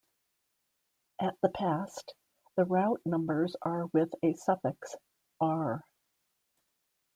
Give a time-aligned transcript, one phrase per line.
[1.19, 2.15] At the past,
[2.55, 4.95] the route numbers are with a suffix
[5.39, 5.83] "R".